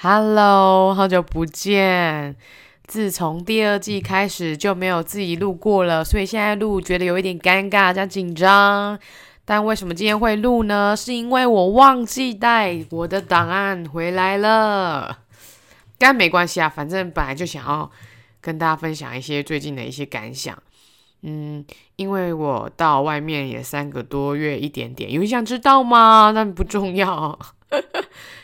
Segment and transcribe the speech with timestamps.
[0.00, 2.36] Hello，好久不见。
[2.86, 8.96] 自从第二季开始就没有自己录过了，所以现在录觉得有一点尴尬加紧张。
[9.44, 10.94] 但为什么今天会录呢？
[10.96, 15.18] 是因为我忘记带我的档案回来了。
[15.98, 17.90] 但没关系啊，反正本来就想要
[18.40, 20.56] 跟大家分享一些最近的一些感想。
[21.22, 21.64] 嗯，
[21.96, 26.30] 因为我到外面也三个多月一点点，有人想知道吗？
[26.32, 27.36] 但不重要。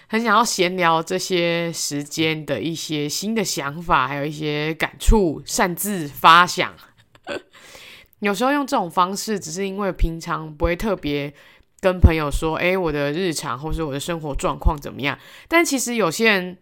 [0.07, 6.75] 很想要闲聊这些时间的一些新的想法，还有一些感触，擅自发想。
[8.21, 11.33] 有时候用这种方式，只是因为平常不会特别
[11.81, 15.19] 跟朋友说，诶，我的日常或是我的生活状况怎么样。
[15.49, 16.59] 但其实有些人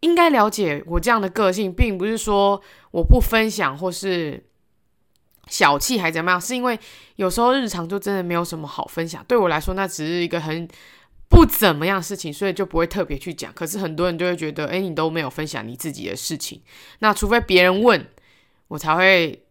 [0.00, 2.62] 应该了解我这样的个性，并不是说
[2.92, 4.44] 我不分享或是
[5.48, 6.78] 小气还怎么样，是因为
[7.16, 9.24] 有时候日常就真的没有什么好分享。
[9.26, 10.68] 对我来说，那只是一个很。
[11.28, 13.52] 不怎么样事情，所以就不会特别去讲。
[13.52, 16.62] 可是很多人就会觉得，哎，你都没有分享你自己的事情。
[17.00, 18.06] 那除非别人问
[18.68, 19.44] 我，才会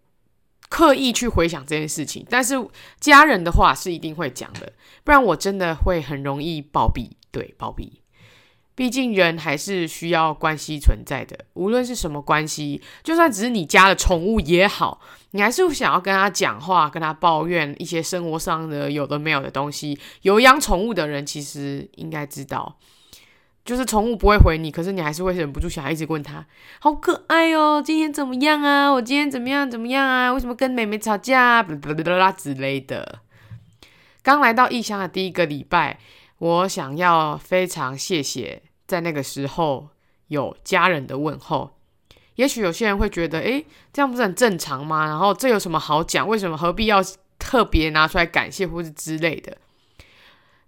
[0.70, 2.26] 刻意去回想这件事情。
[2.30, 2.56] 但是
[3.00, 7.12] 家人的话是一定会讲的，不然我真的会很容易暴毙。
[7.32, 7.90] 对，暴毙。
[8.76, 15.00] 毕竟人还是需要关系存在的，无论是什么关系，就算只是你家的宠物也好，
[15.32, 19.98] 你还是想要跟他讲话，跟他抱怨一些生活上的有的没有的东西。
[20.24, 22.78] 有养宠物的人其实应该知道，
[23.64, 26.46] 就是宠物不会回你，可是你还是会忍不住想要一直问他，
[26.80, 28.90] 好可爱哦，今天怎么样啊？
[28.92, 30.34] 我今天怎么样怎么样啊？
[30.34, 32.32] 为什么跟妹妹吵架啊？
[32.34, 33.20] 之类的。
[34.22, 35.98] 刚来到异乡的第一个礼拜。
[36.40, 39.88] 我想要非常谢谢，在那个时候
[40.28, 41.72] 有家人的问候。
[42.36, 45.06] 也许有些人会觉得，诶，这样不是很正常吗？
[45.06, 46.28] 然后这有什么好讲？
[46.28, 47.02] 为什么何必要
[47.40, 49.58] 特别拿出来感谢或是之类的？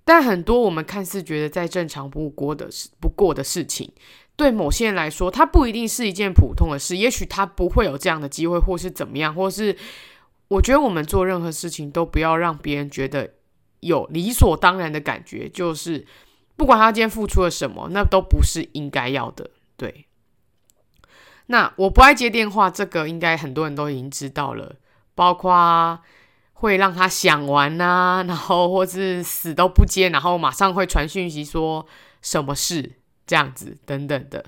[0.05, 3.91] 但很多我们看似觉得再正常不过的事，不过的事情，
[4.37, 6.95] 对某些人来说，它不一定是一件普通的事。
[6.95, 9.75] 也许他不会有这样的机会，或是怎么样，或是
[10.47, 13.33] 我觉得我们做任何事情都不要让别人觉得。
[13.81, 16.05] 有理所当然的感觉，就是
[16.55, 19.51] 不管他今天付出了什么，那都不是应该要的。
[19.75, 20.07] 对，
[21.47, 24.75] 那我不爱接电话，这个应该很多人都已经知道了，
[25.13, 25.99] 包括
[26.53, 31.85] 会让他想玩啊， 然后或是死都不接，然后马上会传讯息说
[32.23, 32.93] 什么事
[33.27, 34.45] 这样子等等的。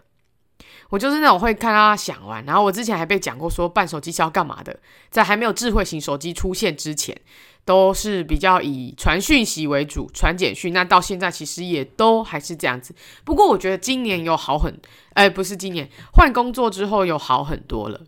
[0.90, 4.80] 我就是那种会看他想玩，然后我之前还被讲过说办手机是要干嘛的，
[5.12, 7.16] 在还没有智慧型手机出现之前。
[7.69, 10.74] 都是比较以传讯息为主，传简讯。
[10.74, 12.96] 那到现在其实也都还是这样子。
[13.24, 14.75] 不过我觉得今年有好很，
[15.13, 18.02] 哎，不是今年换工作之后有好很多了。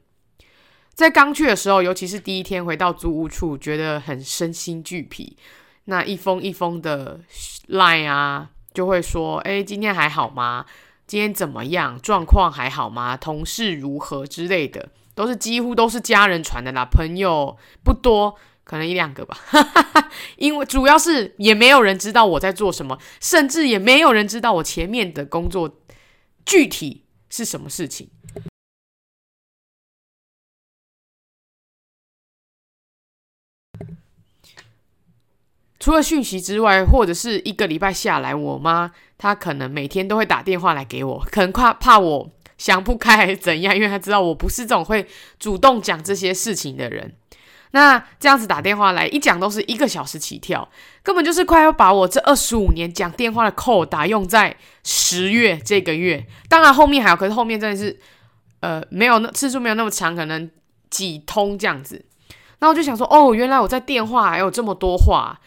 [0.95, 5.37] 在刚去的时候，尤其是第一天回到租屋处，觉得很身心俱疲。
[5.85, 7.19] 那一封一封的
[7.67, 10.65] line 啊，就会说：“哎，今天还好吗？
[11.05, 12.01] 今天怎么样？
[12.01, 13.15] 状况还好吗？
[13.15, 19.37] 同事如何之类的，都是几乎都是家人传的啦，朋友不多。”可能一两个吧，
[20.37, 25.81] 因为主要是也没有人知道我在做什么，甚至也没有人知道我前面的工作
[26.45, 28.09] 具体是什么事情。
[35.79, 45.07] 除了讯息之外，或者是一个礼拜下来，我妈她可能每天都会打电话来给我，可能怕怕我想不开还是怎样，因为她知道我不是这种会
[45.39, 47.15] 主动讲这些事情的人。
[47.71, 50.67] 那这样子打电话来一讲都是一个小时起跳，
[51.01, 56.25] 根本就是快要把我这二十五年讲电话的扣打用在十月这个月。
[56.49, 57.97] 当然后面还有，可是后面真的是，
[58.59, 60.51] 呃，没有那次数没有那么长，可能
[60.89, 62.03] 几通这样子。
[62.59, 65.39] 那我就想说，哦，原来我在电话还有这么多话。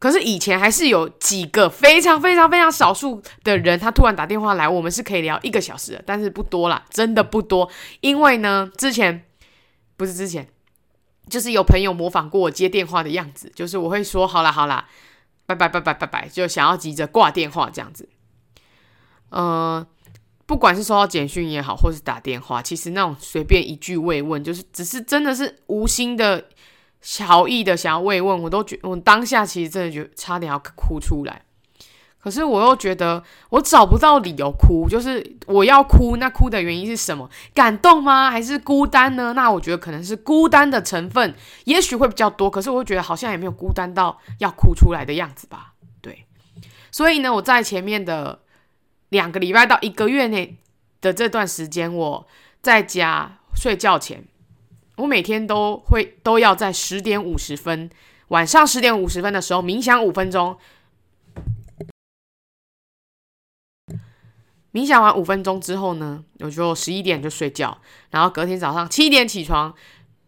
[0.00, 7.70] 可是以前还是有几个非常非常非常少数的人，他突然打电话来，我们是可以聊一个小时的，但是不多啦，真的不多。
[8.00, 9.24] 因为呢，之前
[9.96, 10.48] 不是之前。
[11.30, 14.86] 就是有朋友模仿过我接电话的样子，就是我会说好啦好啦，
[15.46, 18.08] 拜拜拜拜拜拜，就想要急着挂电话这样子。
[19.30, 19.86] 呃，
[20.44, 26.46] 不管是收到简讯也好，或是打电话，其实那种随便一句慰问，就是只是真的是无心的
[27.22, 31.42] 好意的想要慰问，我都觉我当下其实真的觉差点要哭出来。
[32.22, 37.28] 可是我又觉得我找不到理由哭，就是我要哭，那哭的原因是什么？
[37.54, 38.30] 感动吗？
[38.30, 39.32] 还是孤单呢？
[39.32, 41.34] 那我觉得可能是孤单的成分，
[41.64, 42.50] 也许会比较多。
[42.50, 45.72] 可是我觉得好像也没有孤单到要哭出来的样子吧？
[46.02, 46.26] 对。
[46.90, 48.40] 所以呢，我在前面的
[49.08, 50.58] 两个礼拜到一个月内
[51.00, 52.26] 的这段时间，我
[52.60, 54.22] 在家睡觉前，
[54.96, 57.88] 我每天都会都要在十点五十分，
[58.28, 60.58] 晚上十点五十分的时候冥想五分钟。
[64.72, 67.76] 冥想完五分钟之后呢，我就十一点就睡觉，
[68.10, 69.74] 然后隔天早上七点起床，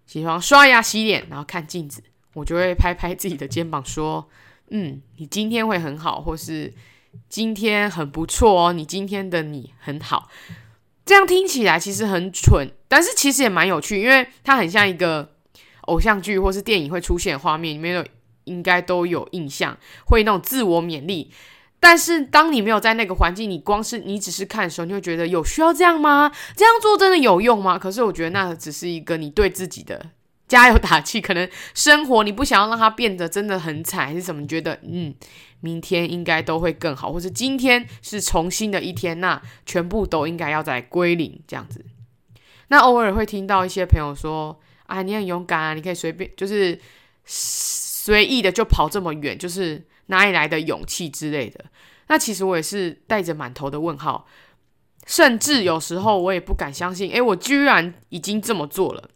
[0.06, 2.02] 起床刷牙洗脸，然后看镜子，
[2.34, 4.28] 我就会拍拍自己的肩膀说
[4.70, 6.74] ：“嗯，你今天会很好，或是
[7.28, 10.28] 今天很不错哦，你今天的你很好。”
[11.06, 15.32] 这样听起来其实很蠢，但是其实也蛮有趣，因为它很像一个
[15.82, 18.06] 偶像剧或是电影会出现画面，里面有
[18.44, 21.30] 应该都有印象，会那种自我勉励。
[21.84, 26.30] 但是当你没有在那个环境，你光是你只是看的时候，你会觉得有需要这样吗？
[26.56, 27.76] 这样做真的有用吗？
[27.76, 30.10] 可是我觉得那只是一个你对自己的
[30.46, 31.20] 加油打气。
[31.20, 34.40] 可能生活你不想要让它变得真的很惨，还是什么？
[34.40, 35.14] 你觉得嗯。
[35.64, 41.84] 明天应该都会更好，或是今天是重新的一天，那全部都应该要再归零这样子。
[42.66, 46.76] 那偶尔会听到一些朋友说：“啊，你很勇敢啊，你可以随便就是
[47.24, 51.64] 随意的就跑这么远，就是哪里来的勇气之类的。”
[52.12, 54.26] 那其实我也是带着满头的问号，
[55.06, 59.08] 甚至有时候我也不敢相信，诶，我居然已经这么做了。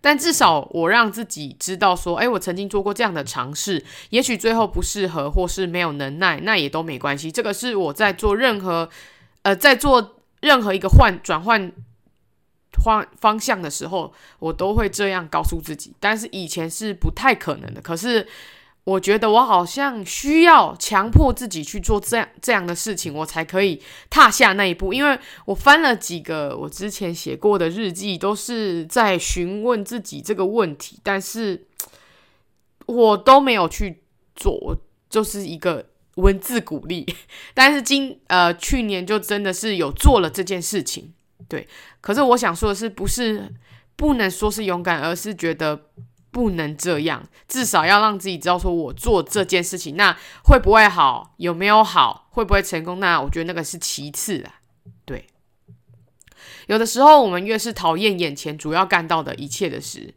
[0.00, 7.32] 但至少我让自己知道说，诶，我曾经做过这样的尝试，也许最后不适合或是没有能耐，那也都没关系。
[7.32, 8.88] 这个是我在做任何，
[9.42, 11.72] 呃，在做任何一个换转换
[12.84, 15.92] 换方向的时候，我都会这样告诉自己。
[15.98, 18.28] 但是以前是不太可能的，可是。
[18.86, 24.94] 我觉得我好像需要强迫自己去做这样这样的事情，我才可以踏下那一步。
[24.94, 31.66] 因为我翻了几个我之前写过的日记，都是在询问自己这个问题，但是
[32.86, 34.04] 我都没有去
[34.36, 34.76] 做，
[35.10, 37.04] 就是一个文字鼓励。
[37.54, 41.12] 但是今呃去年就真的是有做了这件事情，
[41.48, 41.66] 对。
[42.00, 43.52] 可是我想说的是，不是
[43.96, 45.86] 不能说是勇敢，而是觉得。
[46.36, 51.32] 不能这样，至少要让自己知道，说我做这件事情，那会不会好？
[51.38, 52.28] 有没有好？
[52.32, 53.00] 会不会成功？
[53.00, 54.60] 那我觉得那个是其次啊。
[55.06, 55.26] 对，
[56.66, 60.12] 有的时候我们越是讨厌眼前主要干到的一切的事，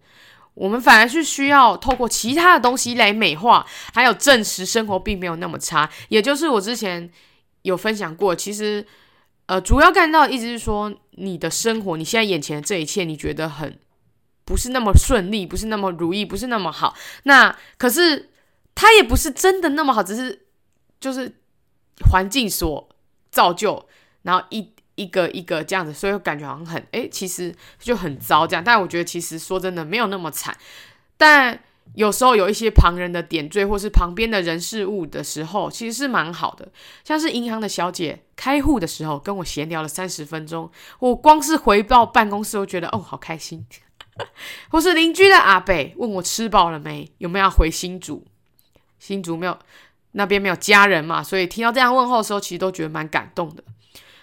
[0.56, 5.89] 我们反而是需要透过其他的东西来美化，还有证实生活并没有那么差。
[6.10, 7.10] 也就是我之前
[7.62, 8.86] 有分享过，其实
[9.45, 13.80] 呃，主要干到的意思是说，你的生活，你现在眼前的这一切，你觉得很。
[14.50, 16.96] 不是那么顺利，不是那么如意，不是那么好。
[17.25, 18.31] 那可是
[18.74, 20.48] 他也不是真的那么好，只是
[21.00, 21.31] 就是
[22.10, 22.90] 环境所
[23.30, 23.88] 造就，
[24.24, 28.63] 然后一一个一个这样子，所以感觉好像很诶，其实就很糟这样。
[28.63, 30.57] 但我觉得其实说真的没有那么惨。
[31.16, 31.60] 但
[31.94, 36.72] 有时候有一些旁人的点缀，或是旁边的人事物的时候，其实是蛮好的。
[37.04, 43.63] 像是银行的小姐开户的时候，跟我闲聊了三十分钟，我光是回到办公室，我觉得哦，好开心。
[44.69, 48.25] 或是邻居的阿伯问我吃饱了没，有没有要回新竹？
[49.00, 49.57] 新竹没有，
[50.12, 53.63] 那边没有家人嘛，所以听到这样问候的时候，其实都觉得蛮感动的。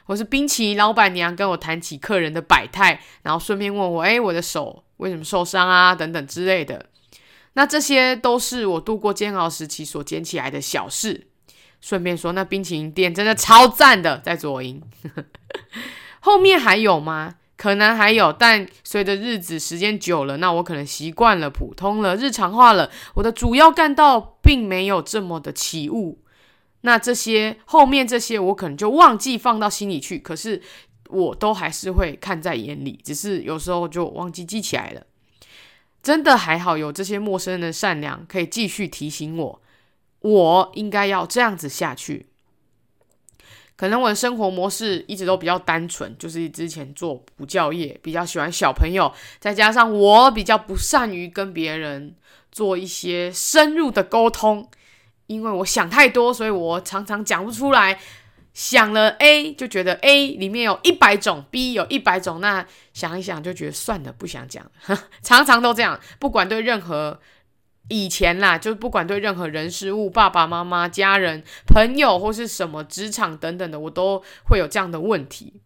[0.05, 5.95] 或是冰淇淋老板娘跟我谈起客人的百态，然后顺便问我，哎，我的手为什么受伤啊？
[5.95, 6.87] 等等之类的。
[7.55, 11.27] 那这些都是我度过煎熬时期所捡起来的小事。
[11.81, 14.83] 顺便说，那冰淇淋店真的超赞的，在左营。
[16.21, 17.35] 后面还有吗？
[17.57, 22.91] 可能还有，但随着日子时间久了，那我可能习惯了、普通了、日常化了。
[23.15, 26.19] 我的主要干道并没有这么的起雾，
[26.83, 30.19] 那这些后面这些我可能就忘记放到心里去。
[30.19, 30.61] 可是
[31.09, 35.07] 我都还是会看在眼里，只是有时候就忘记记起来了。
[36.03, 39.63] 真的还好有这些陌生人的善良，可以继续提醒我，
[40.21, 42.27] 我应该要这样子下去。
[43.77, 52.15] 可能我的生活模式一直都比较单纯，就是之前做补教业，比较喜欢小朋友，再加上我比较不善于跟别人
[52.51, 54.67] 做一些深入的沟通，
[55.27, 57.99] 因为我想太多，所以我常常讲不出来。
[58.55, 62.65] 想了 A 就觉得 A 里面有一百种，B 有一百种，那
[62.95, 64.65] 想一想就觉得算了，不想讲。
[65.23, 67.21] 常常都这样，不管对任何。
[67.89, 75.61] 以前啦，就不管对任何人事物，爸爸妈妈、家人、朋友或是什么职场等等的，我都会有这样的问题。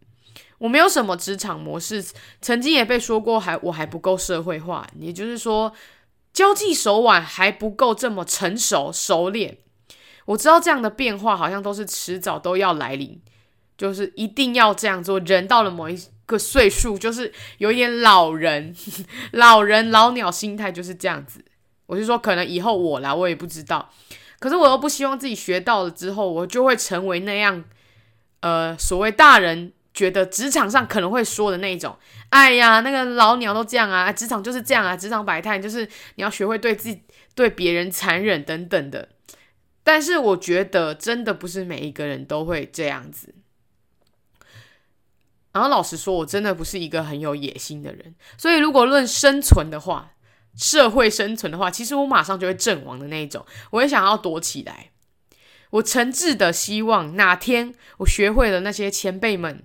[0.59, 2.05] 我没有什么职场模式，
[2.43, 5.73] 曾经也被说过还，我还不够社会化，也就是说，
[6.35, 9.57] 交际手腕还不够这么成熟熟练。
[10.27, 13.19] 我知道这样的变化好像都是迟早都要来临，
[13.79, 15.19] 就是一定要这样做。
[15.21, 18.77] 人到了某一个岁数，就是有一点老人、
[19.33, 21.43] 老人老鸟心态，就是这样子。
[21.91, 23.91] 我是说，可能以后我啦，我也不知道。
[24.39, 27.65] 可是我又不希望自己学到了之后，我就会成为那样，
[28.43, 31.99] 呃，所谓大人觉得职场上可能会说的那种。
[32.29, 37.03] 哎呀，那个老鸟都这样啊，职场就是这样啊，职场百态就是你要学会对自己、
[37.35, 39.09] 对别人残忍等等的。
[39.83, 43.35] 但是我觉得，真的不是每一个人都会这样子。
[45.53, 50.13] 然后老实说，我真的不是一个很有野心的人，所以如果论生存的话，
[50.61, 54.91] 社会生存的话，其实我马上就会阵亡的那一种，我也想要躲起来。
[55.71, 59.63] 我诚挚的希望哪天我学会了那些前辈们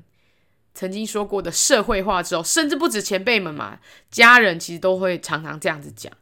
[0.73, 6.13] 曾经说过的社会化之后，甚至不止前辈们嘛，家人其实都会常常这样子讲。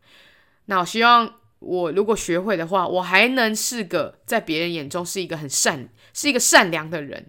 [0.65, 7.27] 那我希望我如果学会的话，我还能是个在别人眼中是一个很善，是一个善良的人。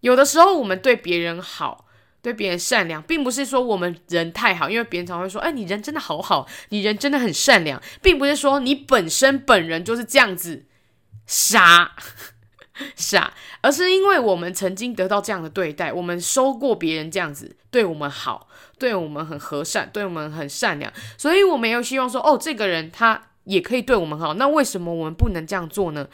[0.00, 1.81] 有的时候我们对别人好，
[2.22, 10.64] 对别人善良，并不是说我们人太好，因为别人常会说：“哎，你人真的好好，你人真的很善良。”并不是说你本身本人就是这样子。
[11.24, 11.94] 傻
[12.96, 18.48] 傻，而是因为我们曾经得到这样的对待，我们收过别人这样子对我们好，
[18.78, 26.08] 对我们很和善，对我们很善良，所以我们又希望说，哦，这个人他也可以对我们好，那为什么我们不能这样做呢？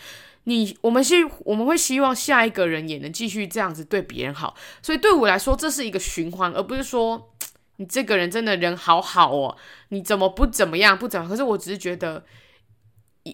[0.44, 7.34] 你，我们希我们会希望下一个人也能继续这样子对别人好，所以对我来说，这是一个循环，而不是说
[7.76, 9.56] 你这个人真的人好好哦，
[9.90, 11.30] 你怎么不怎么样，不怎么样？
[11.30, 12.24] 可是我只是觉得。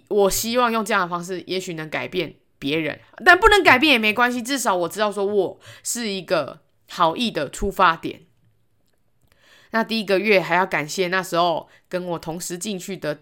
[0.09, 4.43] 我希望用这样的方式，也许能改变别人，但不能改变也没关系。
[4.43, 8.23] 至少我知道，说我是一个好意的出发点。
[9.71, 13.21] 那第一个月还要感谢那时候跟我同时进去的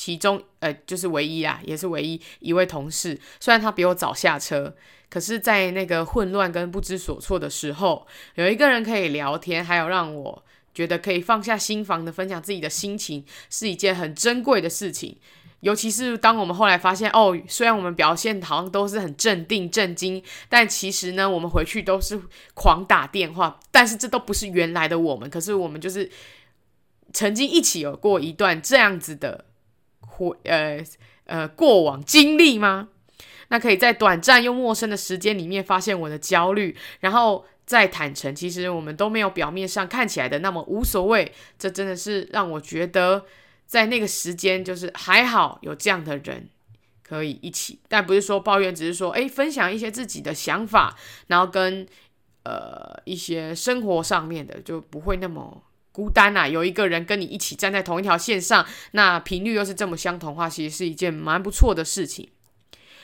[0.00, 3.20] 其中，呃，就是唯一啊，也是唯一一位同事。
[3.38, 4.74] 虽然他比我早下车，
[5.10, 10.42] 可是，在那个混乱跟不知所措的时候，有一个人可以聊天，还有让我
[10.72, 15.18] 觉得可以放下心防的分享自己的心情，是一件很珍贵的事情。
[15.60, 22.18] 尤其是当我们后来发现，哦，虽然我们表现好像都是很镇定、震惊，但其实呢，我们回去都是
[22.54, 23.60] 狂打电话。
[23.70, 26.10] 但是这都不是原来的我们，可是我们就是
[27.12, 29.44] 曾经一起有过一段这样子的
[30.28, 30.84] 回呃
[31.24, 32.88] 呃过往经历吗？
[33.48, 41.32] 那可以在短暂又陌生的时间里面发现我的焦虑，然后再坦诚，其实我们都没有表面上看起来的那么无所谓。
[41.58, 43.24] 这真的是让我觉得。
[43.70, 46.48] 在那个时间，就是还好有这样的人
[47.04, 50.96] 可以一起，但不是说抱怨，只是说，诶，分享一些自己的想法，
[51.28, 51.86] 然后跟
[52.42, 55.62] 呃一些生活上面的，就不会那么
[55.92, 56.46] 孤单啊。
[56.46, 62.28] 有一个人跟你一起站在同一条线上，那频率又是这么相同的话，其实是一件蛮不错的事情。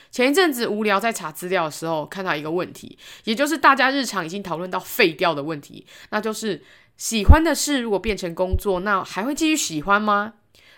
[0.09, 6.63] 前一阵子无聊在查资料的时候，看到一个问题，也就是大家日常已经讨论到废掉的问题，那就是
[6.95, 10.35] 喜欢的事如果变成工作，那还会继续喜欢吗？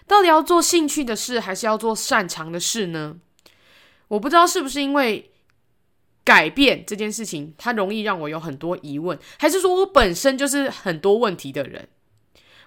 [0.08, 3.18] 到底要做兴趣的事，还是要做擅长的事呢？
[4.08, 5.30] 我不知道是不是因为
[6.24, 11.88] 改变这件事情，它容易让我有很多疑问，还是说我本身就是很多问题的人？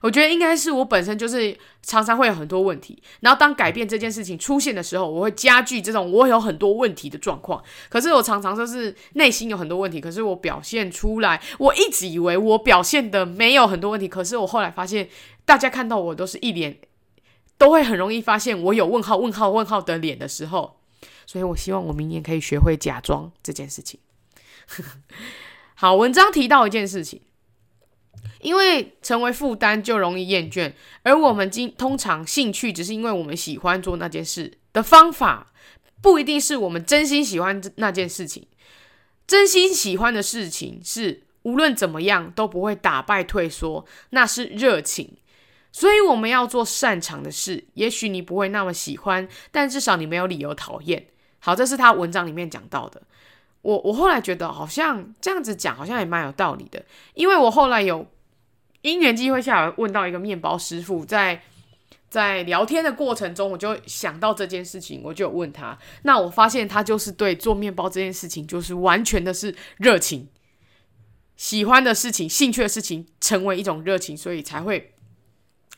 [0.02, 7.64] 我觉得应该是我本身就是常常会有很多问题，然后当改变这件事情出现的时候，我会加剧这种我有很多问题的状况。
[7.88, 15.08] 可是我常常就是内心有很多问题，可是我表现出来，我一直以为我表现的没有很多问题，可是我后来发现，
[15.44, 16.78] 大家看到我都是一脸。
[17.58, 20.80] 都会很容易发现我有问号、问号、问号的脸的时候，
[21.26, 24.00] 所以我希望我明年可以学会假装这件事情。
[25.76, 27.20] 好，文章提到一件事情，
[28.40, 35.52] 因为成为负担就容易厌倦，而我们经通常兴趣只是因为我们喜欢做那件事的方法，
[36.00, 38.46] 不一定是我们真心喜欢那件事情。
[39.26, 45.16] 真心喜欢的事情是无论怎么样都不会打败退缩，那是热情。
[45.70, 51.06] 所以我们要做擅长的事，也许你不会那么喜欢，但至少你没有理由讨厌。
[51.38, 53.00] 好，这是他文章里面讲到的。
[53.62, 58.06] 我我后来觉得好像这样子讲好像也蛮有道理的，因为我后来有
[58.82, 61.42] 因缘机会下来问到一个面包师傅，在
[62.10, 65.78] 在聊天的过程中，我就想到这件事情，我就问他。
[66.02, 70.28] 那我发现他就是对做面包这件事情，就是完全的是热情，
[71.36, 74.90] 喜欢的事情、兴趣的事情成为一种热情，所以才会。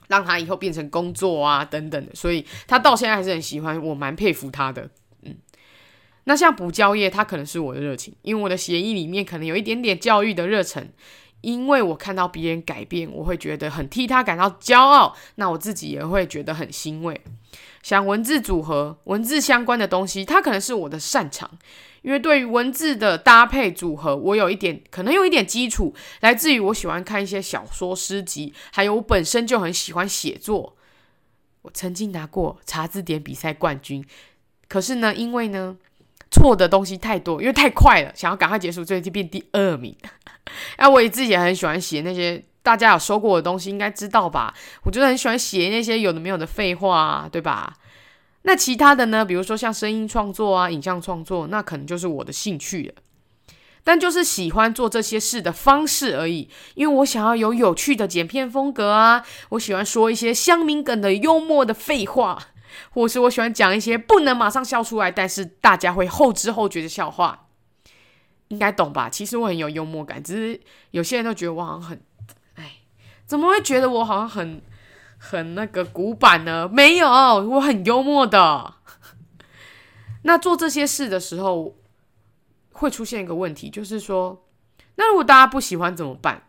[0.07, 4.87] 让他以后变成工作啊，等等的，所以他到现在还是很喜欢，我蛮佩服他的。
[6.25, 10.89] 那像补教业，它可能是我的热情，因为我的协议里面可能有一点点教育的热忱，
[11.43, 17.21] 因为我看到别人改变，我会觉得很替他感到骄傲，那我自己也会觉得很欣慰。
[17.83, 21.51] 像文字组合、文字相关的东西，它可能是我的擅长。
[22.01, 30.77] 因为对于文字的搭配组合，我有一点可能有一点基础，来自于我喜欢看一些小说、诗集，还有我本身就很喜欢写作。
[31.63, 34.05] 我曾经拿过查字典比赛冠军，
[34.69, 35.79] 可是呢，因为呢
[36.35, 39.97] 错的东西太多，因为太快了，想要赶快结束，所以就变第二名。
[40.77, 44.53] 哎，我也自己也很喜欢写那些大家有说过的东西，应该知道吧？
[44.83, 47.75] 我觉得很喜欢写那些有的没有的废话，对吧？
[48.43, 49.25] 那其他的呢？
[49.25, 52.95] 比如说像声音创作啊、影像创作，那可能就是我的兴趣了。
[53.87, 56.49] 但就是喜欢做这些事的方式而已。
[56.75, 62.39] 因为我想要有有趣的剪片风格啊，我喜欢说一些乡民梗的幽默的废话，
[62.91, 67.41] 或是我喜欢讲一些不能马上笑出来，但是大家会后知后觉的笑话。
[68.49, 69.09] 应该懂吧？
[69.09, 72.01] 其实我很有幽默感，只是有些人都觉得我好像很，
[72.55, 72.77] 哎，
[73.25, 74.63] 怎么会觉得我好像很
[75.19, 76.69] 很那个古板呢？
[76.71, 78.75] 没有，我很幽默的。
[80.25, 81.75] 那做这些事的时候，
[82.73, 84.47] 会出现一个问题，就是说，
[84.97, 86.47] 那如果大家不喜欢怎么办？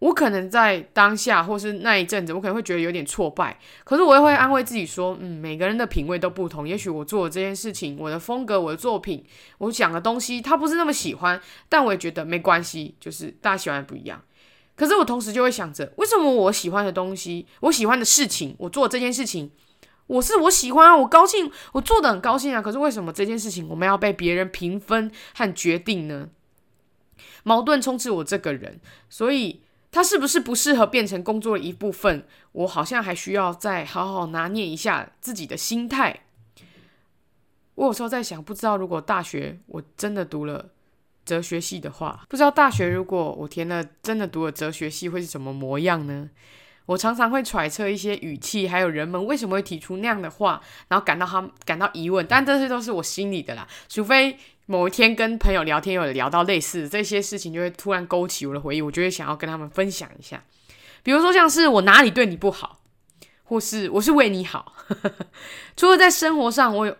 [0.00, 3.58] 我可能在当下或是那一阵子，我可能会觉得有点挫败。
[3.84, 6.68] 可是我也会安慰自己说，嗯，每个人的品味都不同。
[6.68, 9.24] 也许我做的这件事情，我的风格，我的作品，
[9.58, 14.22] 我讲的东西，他不是那么喜欢，但我也觉得没关系，就是大家喜欢的不一样。
[14.76, 19.50] 可是我同时就会想着，为什么我喜欢的东西，我喜欢的事情，我做这件事情。
[20.06, 22.62] 我是我喜欢啊，我高兴，我做得很高兴啊。
[22.62, 26.28] 可是为什么这件事情我们要被别人评分和决定呢？
[27.42, 29.60] 矛盾充斥我这个人，所以
[29.98, 32.24] 他是不是不适合变成工作的一部分？
[32.52, 36.20] 我好像还需要再好好拿捏一下自己的心态。
[37.74, 40.66] 我有时候在想，不知道如果大学我真的读了
[41.24, 46.30] 哲学系的话，不知道大学如果我填了真的读了哲学系会是什么模样呢？
[46.86, 52.24] 我常常会揣测一些语气，还有人们为什么会提出那样的话，然后感到他感到疑问。
[52.28, 54.38] 但这些都是我心里的啦，除非
[54.70, 60.44] 某一天跟朋友聊天，有聊到类似这些事情，就会突然勾起我的回忆，我就会想要跟他们分享一下。
[61.02, 62.80] 比如说，像是我哪里对你不好，
[63.44, 64.74] 或是我是为你好。
[65.74, 66.96] 除了在生活上，我有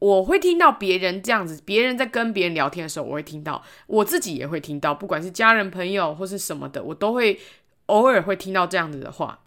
[0.00, 7.40] 我会听到别人这样子，别人在跟别人聊天的时候，我会听到，我自己也会听到，不管是家人、朋友或是什么的，我都会。
[7.88, 9.40] 偶尔会听到这样子的话，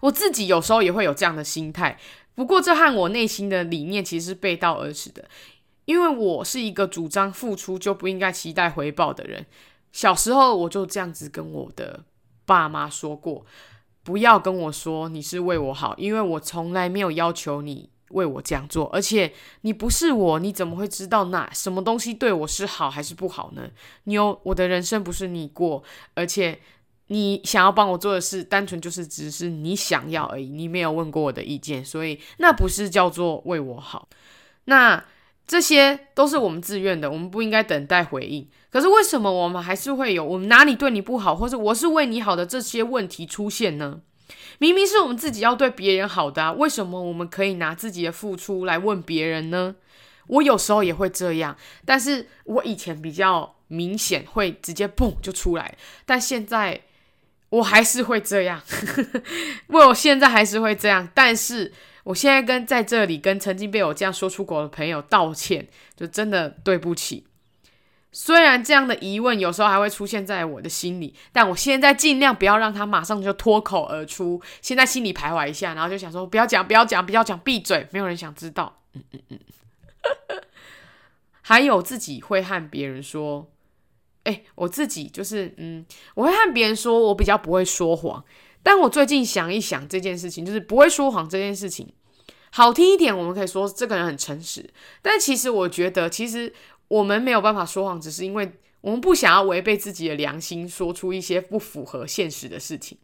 [0.00, 1.98] 我自己有时候也会有这样的心态。
[2.34, 5.28] 不过，这和我内心的理念其实是背道而驰的，
[5.86, 9.46] 因为我是一个主张付出就不应该期待回报的人。
[9.92, 12.04] 小时候我就这样子跟我的
[12.44, 13.46] 爸妈说过，
[14.02, 23.70] 不要跟我说你是为我好，因为我从来没有要求你为我这样做，而且你不是我，你怎么会知道那什么东西对我是好还是不好呢？
[24.04, 25.82] 你有我的人生不是你过，
[26.14, 26.60] 而且。
[27.08, 34.08] 你想要帮我做的事，单纯就是只是你想要而已，你没有问过我的意见，所以那不是叫做为我好。
[34.64, 35.04] 那
[35.46, 38.48] 这些都是我们自愿的，我们不应该等待回应。
[38.70, 44.00] 可是为什么我们还是会有我们哪里对你不好，或是我是为你好的这些问题出现呢？
[44.58, 49.76] 明明是我们自己要对别人好的啊，为什么我们可以拿自己的付出来问别人呢？
[50.26, 56.80] 我有时候也会这样，但是我以前比较明显会直接蹦就出来，但现在。
[57.48, 58.60] 我还是会这样，
[59.68, 61.72] 为 我现在还是会这样，但是
[62.06, 65.66] 我现在跟在这里跟曾经被我这样说出口的朋友道歉，
[65.96, 67.26] 就真的对不起。
[68.12, 78.80] 虽然这样的疑问有时候还会出现在我的心里，但我现在尽量不要让他马上就脱口而出，先在心里徘徊一下，然后就想说不要讲，不要讲，不要讲，闭嘴，没有人想知道。
[78.94, 79.38] 嗯嗯嗯。
[81.42, 83.50] 还有自己会和别人说。
[84.22, 88.24] 哎，我自己就是，嗯，我会和别人说，我比较不会说谎。
[88.66, 91.88] 但我最近想一想这件事情，就是不会说谎这件事情，
[92.50, 94.68] 好听一点，我们可以说这个人很诚实。
[95.00, 96.52] 但其实我觉得，其实
[96.88, 102.98] 我们没有办法说谎，只是因为我们不想要违背自己的良心，说出一些不符合现实的事情。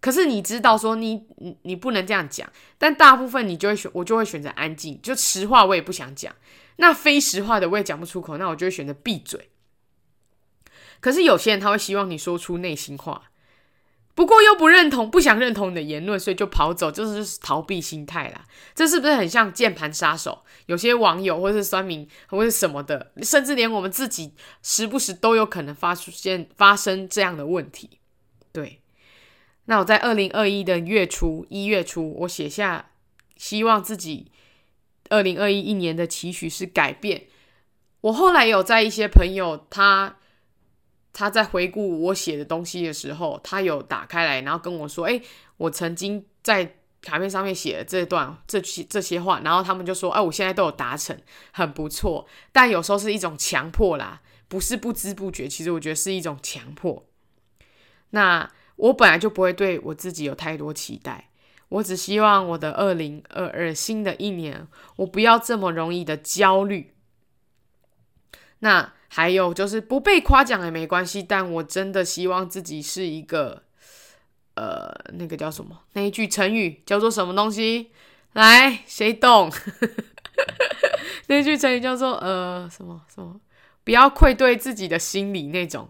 [0.00, 6.34] 可是你知道，说你你你不能这样讲，但大部分你就会选，我就会选择安静，就实话我也不想讲，
[6.78, 9.50] 那非实话的我也讲不出口，那我就会选择闭嘴。
[10.98, 13.30] 可是有些人他会希望你说出内心话，
[14.14, 18.44] 不过又不认同、不想认同你的言论，所以就跑走，就是逃避心态啦。
[18.72, 20.44] 这是不是很像键盘杀手？
[20.66, 27.98] 有些网友或是酸民或是什么的，甚至连我们自己时不时都有可能发出现发生这样的问题。
[28.52, 28.80] 对，
[29.64, 32.90] 那我在二零二一的月初一月初，我写下
[33.36, 34.30] 希望自己
[35.08, 37.24] 二零二一一年的期许是改变。
[38.02, 40.18] 我后来有在一些朋友他。
[41.14, 45.22] 他在回顾我写的东西的时候，他有打开来，然后跟我说：“诶，
[45.56, 51.16] 我曾经在卡片上面写了这段这些这些话。”然后他们就说：“哎，我现在都有达成，
[51.52, 55.46] 很不错。”但有时候是一种强迫啦，不是不知不觉。
[55.46, 57.06] 其实我觉得是一种强迫。
[58.10, 61.30] 那我本来就不会对我自己有太多期待，
[61.68, 66.93] 我只希望我的二零二二新的一年，我不要这么容易的焦虑。
[68.64, 68.92] 那。
[69.16, 73.62] 还有就是不被夸奖也没关系，但我真的希望自己是一个，
[74.56, 75.82] 呃，那个叫什么？
[75.92, 77.92] 那一句成语叫做什么东西？
[78.32, 79.52] 来，谁懂？
[81.30, 83.40] 那句成语叫做呃什么什么？
[83.84, 85.88] 不要愧对自己的心理那种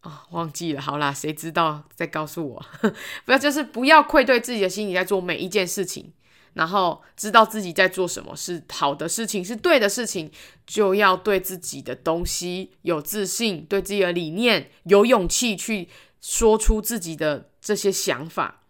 [0.00, 2.66] 啊、忘记了，好啦，谁知道再告诉我，
[3.24, 6.12] 不要就是不要愧对自己的心理，在做每一件事情。
[6.58, 10.28] 然后知道自己在做什么是好的事情，是对的事情，
[10.66, 15.88] 就要对自己的东西有自信，对自己的理念有勇气去
[16.20, 18.64] 说出自己的这些想法。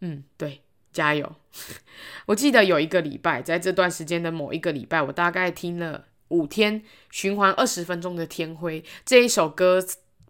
[0.00, 1.36] 嗯，对，加油！
[2.26, 6.82] 我记得有一个礼拜，在这段时间的某一个礼拜，我大概听了五天
[7.12, 9.78] 循环二十分钟的《天灰》这一首歌，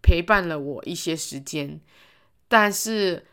[0.02, 1.80] 陪伴了我一些时间，
[2.46, 3.24] 但是。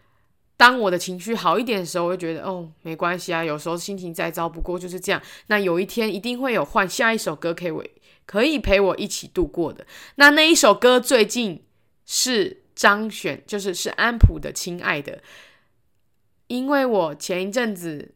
[0.57, 3.43] 当我的情绪好一点的时候，我就觉得哦，没关系啊。
[3.43, 5.21] 有时候心情再糟，不过就是这样。
[5.47, 7.91] 那有一天一定会有换下一首歌可以为
[8.25, 9.85] 可以陪我一起度过的。
[10.15, 11.63] 那那一首歌最近
[12.05, 15.17] 是张悬，就是是安普的《亲爱的》，
[16.47, 18.13] 因为我前一阵子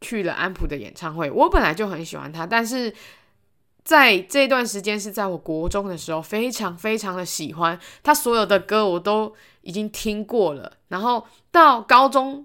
[0.00, 2.92] 去了安普的演唱会，我本来就很喜欢他，但是
[3.88, 11.26] 在这段时间是在我国中的时候，非常非常的喜欢他所有的歌，我都已经听过了，然后。
[11.50, 12.44] 到高中，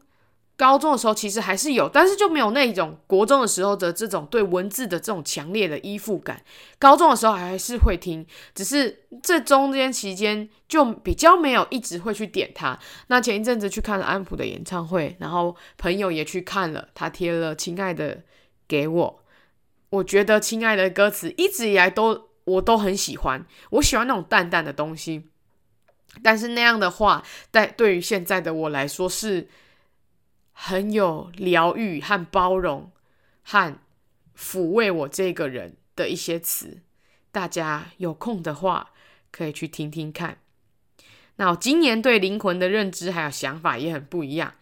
[0.55, 6.41] 高中的时候其实还是有，但是就没有那种国中的时候的这种对文字的这种强烈的依附感。
[6.79, 8.25] 高中的时候还是会听，
[8.55, 12.79] 只是这中间期间就比较没有一直会去点它。
[13.07, 18.15] 那前一阵子去看了安普的演唱会，然后朋友也去看了，他贴了《亲爱的》
[18.65, 19.22] 给我。
[19.93, 25.29] 我觉得《亲爱的》歌词一直以来都我都很喜欢，我喜欢那种淡淡的东西。
[26.23, 29.47] 但是那样的话，在对于现在的我来说，是
[30.51, 32.91] 很有疗愈和包容
[33.43, 33.77] 和
[34.35, 36.81] 抚慰我这个人的一些词。
[37.31, 38.91] 大家有空的话，
[39.31, 40.39] 可以去听听看。
[41.35, 44.55] 那我今年对灵魂的认知还有想法也很不一样。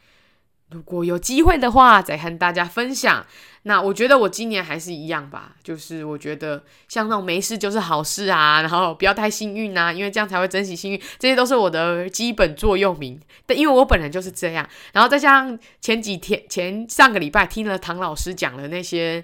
[0.72, 3.26] 如果有机会的话，再和大家分享。
[3.64, 13.20] 那我觉得我今年还是一样吧，就是我觉得像那种没事就是好事啊，然后不要太幸运啊，因为这样才会珍惜幸运，这些都是我的基本座右铭。
[13.46, 19.24] 但因为我本人就是这样，然后再加上前几天前上个礼拜听了唐老师讲的那些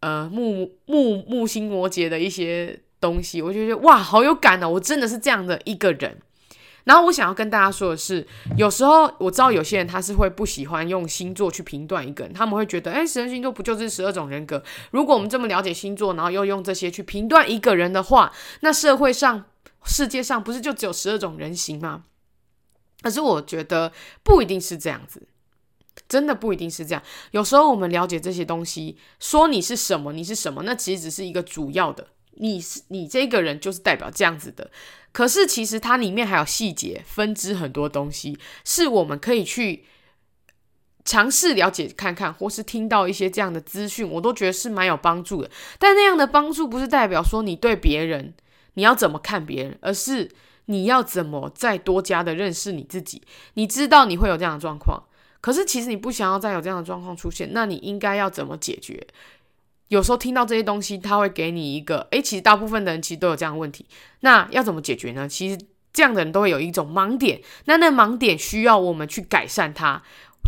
[0.00, 6.18] 呃木木木星摩羯的一些东西，我就觉得哇，好有感哦，我真的是这样的一个人。
[6.84, 14.62] 然后我想要跟大家说的是，有时候我知道有些人他是会不喜欢用星座去评断一个人，他们会觉得，哎，十二星座不就是十二种人格？
[14.90, 19.44] 如果我们这么了解星座，然后又用这些去评断一个人的话，那社会上、
[19.84, 22.04] 世界上不是就只有十二种人形吗？
[23.00, 23.92] 可是我觉得
[24.22, 25.26] 不一定是这样子，
[26.08, 27.02] 真的不一定是这样。
[27.30, 32.08] 有时候我们了解这些东西，说你是什么，你是什么，那其实只是一个主要的。
[32.36, 34.70] 你是你这个人就是代表这样子的，
[35.12, 39.84] 可是其实它里面还有细节分支很多东西，是我们可以去
[41.04, 45.50] 尝试了解看看，或是听到一些这样的资讯，我都觉得是蛮有帮助的。
[45.78, 48.34] 但那样的帮助不是代表说你对别人
[48.74, 50.30] 你要怎么看别人，而是
[50.64, 53.22] 你要怎么再多加的认识你自己。
[53.52, 55.02] 你知道你会有这样的状况，
[55.40, 59.06] 可是其实你不想要再有这样的状况出现，那你应该要怎么解决？
[59.88, 63.86] 有时候听到这些东西，他会给你一个，诶，其实大部分的人其实都有这样的问题，
[64.20, 65.28] 那要怎么解决呢？
[65.28, 65.58] 其实
[65.92, 70.02] 这样的人都会有一种盲点，那那盲点需要我们去改善它，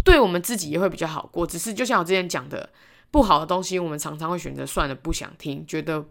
[0.05, 1.47] 对我们自己也会比较好过。
[1.47, 2.71] 只是就像我之前讲的，
[3.11, 6.05] 不好的东西，我们常常会选择算了，不想听，觉得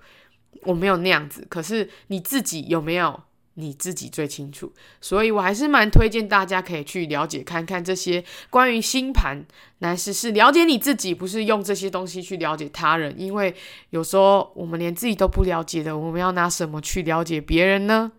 [0.61, 1.45] 我没有那样子。
[1.49, 3.21] 可是你自己有没有？
[3.57, 9.45] 你自己最清楚，所以我还是蛮推荐大家可以去了解看看这些关于星盘。
[9.79, 13.55] 但是是了解你自己，不是用这些东西去了解他人，因为
[13.91, 18.11] 有时候我们连自己都不了解的，我们要拿什么去了解别人呢？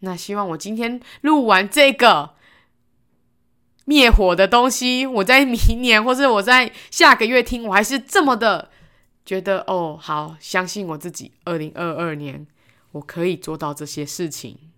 [0.00, 2.30] 那希望我今天录完这个
[3.84, 8.70] 灭火的东西，我在明年或者我在下个月听，我还是这么的
[9.26, 12.46] 觉得哦，好，相信我自己，二零二二年。
[12.92, 14.69] 我可以做到这些事情。